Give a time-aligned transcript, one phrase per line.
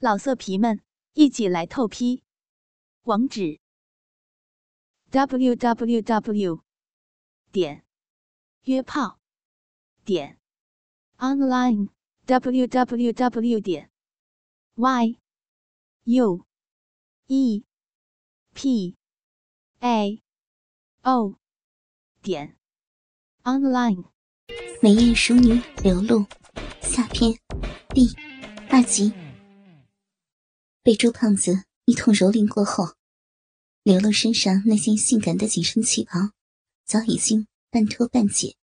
[0.00, 0.80] 老色皮们，
[1.14, 2.22] 一起来透批！
[3.02, 3.58] 网址
[5.10, 6.62] ：w w w
[7.50, 7.84] 点
[8.62, 9.18] 约炮
[10.04, 10.38] 点
[11.16, 11.88] online
[12.26, 13.90] w w w 点
[14.76, 15.18] y
[16.04, 16.46] u
[17.26, 17.64] e
[18.54, 18.96] p
[19.80, 20.22] a
[21.02, 21.34] o
[22.22, 22.56] 点
[23.42, 24.04] online。
[24.80, 26.24] 美艳熟女流露
[26.80, 27.36] 下篇
[27.88, 28.14] 第
[28.70, 29.27] 二集。
[30.82, 32.94] 被朱胖子一通蹂躏过后，
[33.82, 36.30] 流露身上那件性感的紧身旗袍
[36.86, 38.56] 早已经半脱半解，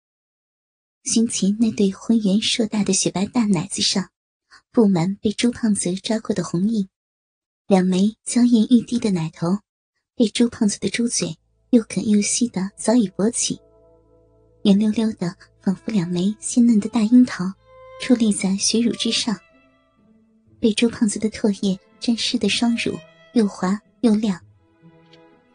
[1.03, 4.09] 胸前那对浑圆硕大的雪白大奶子上
[4.71, 6.89] 布满被朱胖子抓过的红印，
[7.67, 9.59] 两枚娇艳欲滴的奶头
[10.15, 11.37] 被朱胖子的猪嘴
[11.69, 13.59] 又啃又吸的早已勃起，
[14.63, 17.53] 圆溜溜的，仿佛两枚鲜嫩的大樱桃
[18.01, 19.39] 矗立在血乳之上，
[20.59, 21.79] 被朱胖子的唾液。
[22.05, 22.95] 沾湿的双乳
[23.33, 24.39] 又滑又亮，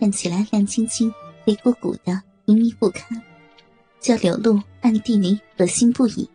[0.00, 1.14] 看起来亮晶晶、
[1.46, 3.22] 肥鼓鼓的，淫靡不堪，
[4.00, 6.28] 叫柳露暗地里恶心不已。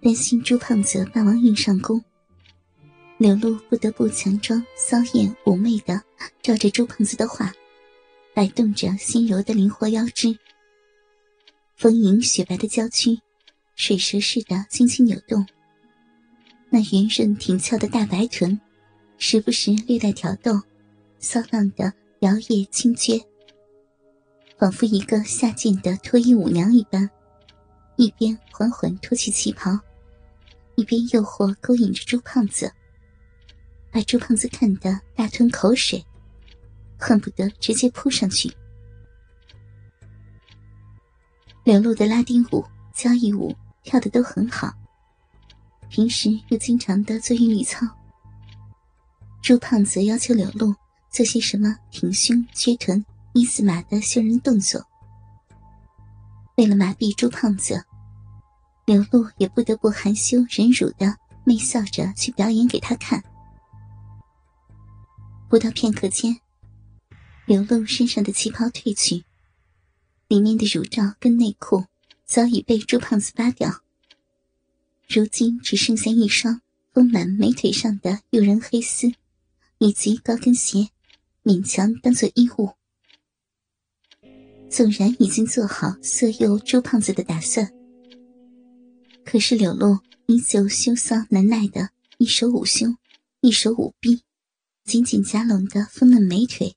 [0.00, 2.00] 担心朱胖子霸王硬上弓，
[3.16, 6.00] 柳露不得不强装骚艳妩媚的，
[6.40, 7.52] 照着朱胖子的话，
[8.34, 10.38] 摆动着纤柔的灵活腰肢，
[11.74, 13.18] 丰盈雪白的娇躯，
[13.74, 15.44] 水蛇似的轻轻扭动。
[16.70, 18.60] 那圆润挺翘的大白臀，
[19.16, 20.60] 时不时略带挑逗，
[21.18, 23.24] 骚浪的摇曳轻撅，
[24.58, 27.08] 仿佛一个下贱的脱衣舞娘一般，
[27.96, 29.78] 一边缓缓脱去旗袍，
[30.74, 32.70] 一边诱惑勾引着朱胖子，
[33.90, 36.04] 把朱胖子看得大吞口水，
[36.98, 38.52] 恨不得直接扑上去。
[41.64, 44.72] 流露的拉丁舞、交谊舞跳的都很好。
[45.88, 47.86] 平时又经常的做韵律操，
[49.42, 50.74] 朱胖子要求柳露
[51.10, 54.84] 做些什么挺胸、撅臀、一字马的秀人动作。
[56.56, 57.84] 为了麻痹朱胖子，
[58.84, 63.22] 柳露也不得不含羞忍辱的媚笑着去表演给他看。
[65.48, 66.38] 不到片刻间，
[67.46, 69.24] 柳露身上的旗袍褪去，
[70.28, 71.86] 里面的乳罩跟内裤
[72.26, 73.80] 早已被朱胖子扒掉。
[75.08, 76.60] 如今只剩下一双
[76.92, 79.10] 丰满美腿上的诱人黑丝，
[79.78, 80.90] 以及高跟鞋，
[81.42, 82.74] 勉强当做衣物。
[84.68, 87.72] 纵然已经做好色诱朱胖子的打算，
[89.24, 91.88] 可是柳露依旧羞骚难耐的，
[92.18, 92.98] 一手捂胸，
[93.40, 94.20] 一手捂臂，
[94.84, 96.76] 紧紧夹拢的丰嫩美腿，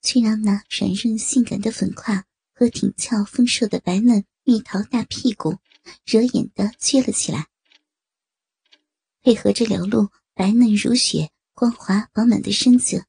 [0.00, 2.24] 却让那软润性感的粉胯
[2.54, 5.58] 和挺翘丰硕的白嫩蜜桃大屁股
[6.06, 7.48] 惹眼的撅了起来。
[9.22, 13.04] 配合着流露白嫩如雪、光滑饱满的身子，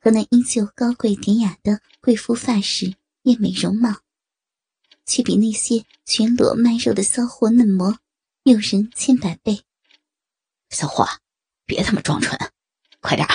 [0.00, 4.00] 和那依旧高贵典雅的贵妇发饰、艳美容貌，
[5.04, 7.98] 却比那些全裸卖肉的骚货嫩模
[8.44, 9.62] 诱人千百倍。
[10.70, 11.06] 小伙，
[11.64, 12.38] 别他妈装纯，
[13.00, 13.26] 快点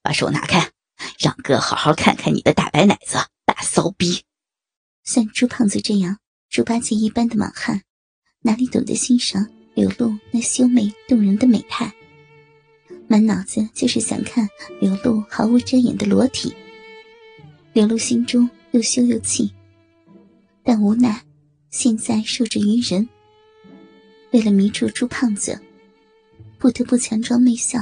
[0.00, 0.70] 把手拿开，
[1.18, 4.24] 让哥好好看看你的大白奶子、大骚逼。
[5.04, 7.82] 像猪胖子这样猪八戒一般的莽汉，
[8.40, 9.50] 哪里懂得欣赏？
[9.78, 11.94] 流露那秀美动人的美态，
[13.06, 14.48] 满脑子就是想看
[14.80, 16.52] 流露毫无遮掩的裸体。
[17.72, 19.54] 流露心中又羞又气，
[20.64, 21.24] 但无奈
[21.70, 23.08] 现在受制于人，
[24.32, 25.60] 为了迷住朱胖子，
[26.58, 27.78] 不得不强装媚笑，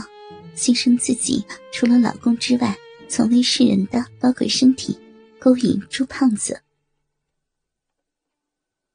[0.54, 1.42] 牺牲自己
[1.72, 2.76] 除了老公之外
[3.08, 4.98] 从未示人的高贵身体，
[5.38, 6.60] 勾引朱胖子。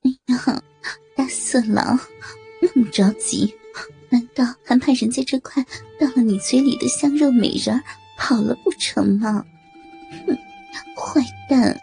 [0.03, 0.63] 哎呀，
[1.17, 1.99] 大色狼！
[2.73, 3.53] 这么着急，
[4.09, 5.61] 难道还怕人家这块
[5.99, 7.81] 到了你嘴里的香肉美人
[8.17, 9.45] 跑了不成吗？
[10.25, 10.37] 哼，
[10.95, 11.77] 坏蛋！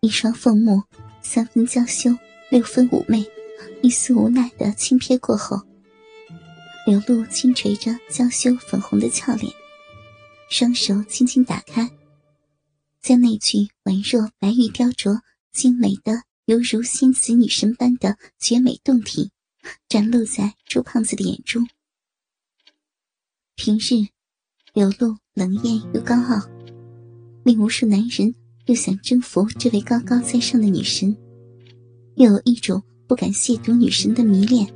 [0.00, 0.82] 一双凤目，
[1.22, 2.14] 三分娇羞，
[2.50, 3.26] 六分妩媚，
[3.80, 5.62] 一丝无奈的轻瞥过后，
[6.86, 9.50] 流露轻垂着娇羞粉红的俏脸，
[10.50, 11.90] 双手轻轻打开，
[13.00, 15.20] 将那具宛若白玉雕琢、
[15.52, 16.22] 精美的。
[16.50, 19.30] 犹如仙子女神般的绝美动体，
[19.88, 21.64] 展露在朱胖子的眼中。
[23.54, 24.08] 平日，
[24.72, 26.42] 流露冷艳又高傲，
[27.44, 28.34] 令无数男人
[28.66, 31.16] 又想征服这位高高在上的女神，
[32.16, 34.66] 又有一种不敢亵渎女神的迷恋。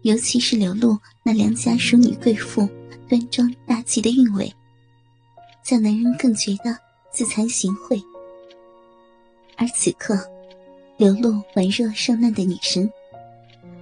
[0.00, 2.66] 尤其是流露那良家淑女贵妇
[3.06, 4.50] 端庄大气的韵味，
[5.62, 6.74] 叫男人更觉得
[7.12, 8.02] 自惭形秽。
[9.62, 10.18] 而此刻，
[10.96, 12.90] 流露宛若圣难的女神，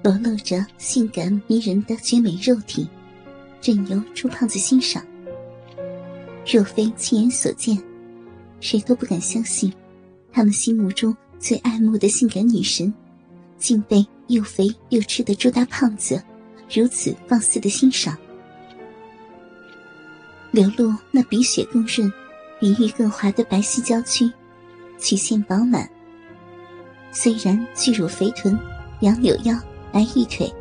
[0.03, 2.87] 裸露着性感迷人的绝美肉体，
[3.63, 5.03] 任由朱胖子欣赏。
[6.47, 7.83] 若非亲眼所见，
[8.61, 9.73] 谁都不敢相信，
[10.31, 12.93] 他们心目中最爱慕的性感女神，
[13.57, 16.23] 竟被又肥又吃的朱大胖子
[16.71, 18.19] 如此放肆的欣赏。
[20.51, 22.13] 流露那比雪更润、
[22.61, 24.31] 比玉更滑的白皙娇躯，
[25.01, 25.89] 曲线饱满。
[27.13, 28.59] 虽然巨乳肥臀、
[29.01, 29.59] 杨柳腰、
[29.93, 30.53] 白玉腿，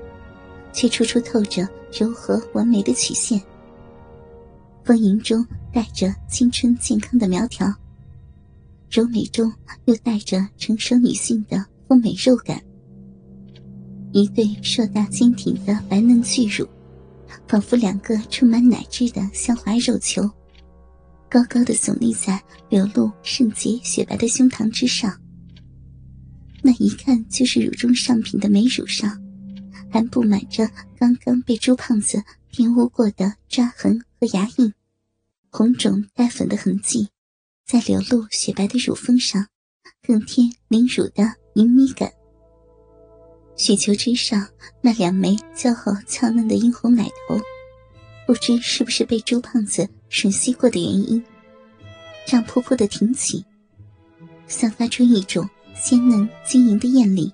[0.74, 3.39] 却处处透着柔和完美的曲线。
[4.83, 7.71] 丰盈中带着青春健康的苗条，
[8.89, 9.53] 柔美中
[9.86, 12.59] 又带着成熟女性的丰美肉感。
[14.12, 16.68] 一对硕大坚挺的白嫩巨乳，
[17.47, 20.27] 仿佛两个充满奶汁的香滑肉球，
[21.30, 25.16] 高高的耸立在流露圣洁雪白的胸膛之上。
[26.62, 29.22] 那一看就是乳中上品的美乳上，
[29.92, 32.22] 还布满着刚刚被朱胖子
[32.52, 34.74] 玷污过的抓痕和牙印。
[35.52, 37.10] 红肿带粉的痕迹，
[37.66, 39.48] 在流露雪白的乳峰上，
[40.06, 42.12] 更添凌乳的隐秘感。
[43.56, 44.48] 雪球之上
[44.82, 47.40] 那两枚姣好俏嫩的殷红奶头，
[48.30, 51.26] 不知是不是被朱胖子吮吸过的原因，
[52.28, 53.44] 胀扑扑的挺起，
[54.46, 57.34] 散发出一种鲜嫩晶莹的艳丽。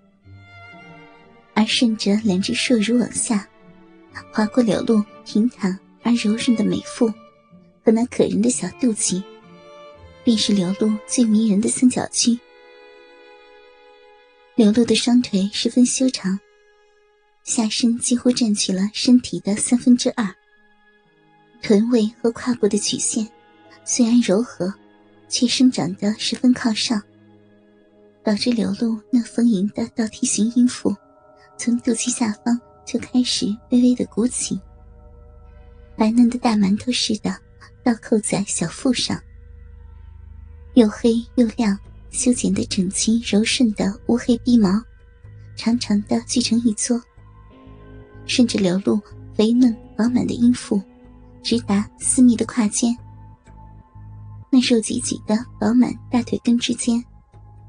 [1.53, 3.45] 而顺着两只硕乳往下，
[4.31, 7.13] 划过流露平坦而柔润的美腹。
[7.83, 9.21] 和那可人的小肚脐，
[10.23, 12.39] 便是流露最迷人的三角区。
[14.55, 16.39] 流露的双腿十分修长，
[17.43, 20.33] 下身几乎占据了身体的三分之二。
[21.65, 23.27] 臀位和胯部的曲线
[23.83, 24.71] 虽然柔和，
[25.27, 27.01] 却生长得十分靠上，
[28.23, 30.95] 导致流露那丰盈的倒梯形阴腹，
[31.57, 34.59] 从肚脐下方就开始微微的鼓起，
[35.97, 37.35] 白嫩的大馒头似的。
[37.83, 39.19] 倒扣在小腹上，
[40.75, 41.75] 又黑又亮，
[42.11, 44.79] 修剪的整齐柔顺的乌黑鼻毛，
[45.55, 47.01] 长长的聚成一撮，
[48.27, 49.01] 顺着流露
[49.33, 50.79] 肥嫩饱满的阴腹，
[51.45, 52.97] 直达私密的胯间。
[54.49, 57.03] 那肉挤挤的饱满大腿根之间，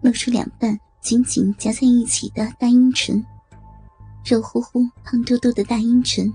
[0.00, 3.22] 露出两半紧紧夹在一起的大阴唇，
[4.24, 6.32] 肉乎乎、胖嘟嘟的大阴唇，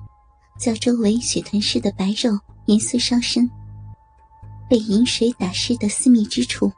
[0.59, 3.49] 较周围雪团似的白肉颜色稍深。
[4.69, 6.71] 被饮水打湿的私密之处，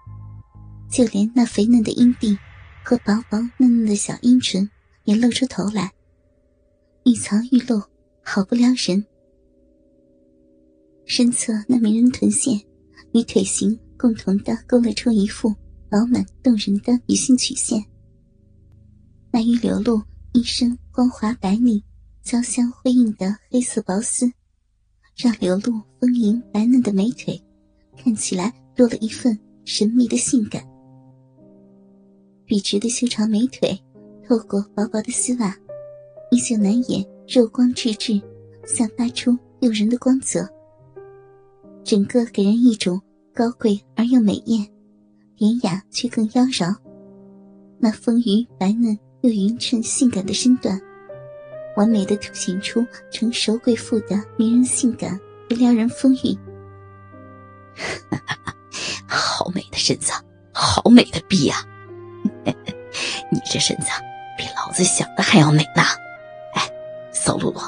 [0.89, 2.37] 就连那肥嫩的阴蒂
[2.85, 4.69] 和薄薄嫩嫩的小阴唇
[5.03, 5.91] 也露出头来，
[7.03, 7.83] 欲藏欲露，
[8.23, 9.05] 好不撩人。
[11.05, 12.59] 身侧那迷人臀线
[13.13, 15.49] 与腿型共同的勾勒出一副
[15.89, 17.83] 饱满动人的女性曲线。
[19.31, 20.01] 那于流露
[20.31, 21.83] 一身光滑白腻、
[22.23, 24.31] 交相辉映的黑色薄丝，
[25.15, 27.39] 让流露丰盈白嫩的美腿。
[27.95, 30.63] 看起来多了一份神秘的性感，
[32.45, 33.79] 笔直的修长美腿
[34.27, 35.55] 透过薄薄的丝袜，
[36.31, 38.19] 依旧难掩肉光质质，
[38.65, 40.47] 散发出诱人的光泽。
[41.83, 43.01] 整个给人一种
[43.33, 44.65] 高贵而又美艳，
[45.35, 46.73] 典雅却更妖娆。
[47.79, 50.79] 那丰腴白嫩又匀称性感的身段，
[51.75, 56.37] 完美的凸显出成熟贵妇的迷人性感和撩人风韵。
[59.05, 60.13] 好美的身子，
[60.53, 61.57] 好美的逼呀！
[63.29, 63.87] 你这身子
[64.37, 65.81] 比老子想的还要美呢！
[66.53, 66.69] 哎，
[67.11, 67.59] 骚露露，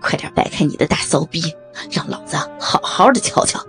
[0.00, 1.42] 快点摆开你的大骚逼，
[1.90, 3.64] 让老子好好的瞧瞧。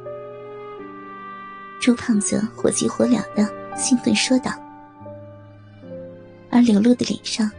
[1.80, 3.48] 朱胖子火急火燎的
[3.78, 4.52] 兴奋说道，
[6.50, 7.50] 而柳露的脸上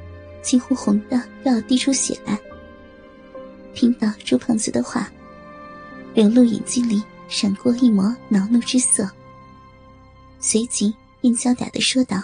[0.42, 2.38] 几乎红的要滴出血来。
[3.74, 5.10] 听到朱胖子的话，
[6.14, 7.02] 柳露眼睛里。
[7.32, 9.08] 闪过一抹恼怒之色，
[10.40, 12.16] 随即便娇嗲的说道：“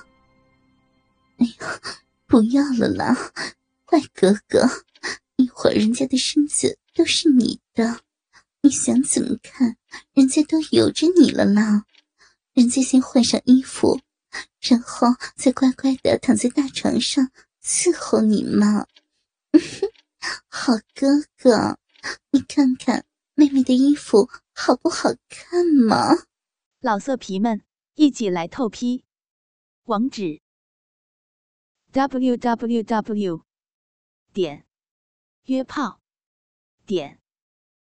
[1.38, 1.80] 哎呀，
[2.26, 3.14] 不要了啦，
[3.84, 4.68] 坏哥哥，
[5.36, 8.00] 一会儿人家的身子都是你的，
[8.66, 9.76] 你想怎么看？
[10.12, 11.84] 人家都由着你了啦，
[12.52, 14.00] 人家先换上衣服，
[14.60, 15.06] 然后
[15.36, 17.30] 再乖乖的躺在大床上
[17.62, 18.88] 伺候你嘛。
[20.50, 21.78] 好哥哥，
[22.32, 23.04] 你看看
[23.36, 26.16] 妹妹的衣服。”好不好看嘛？
[26.80, 27.62] 老色皮们，
[27.94, 29.04] 一起来透批！
[29.84, 30.40] 网址
[31.92, 33.44] ：w w w
[34.32, 34.66] 点
[35.44, 36.00] 约炮
[36.86, 37.20] 点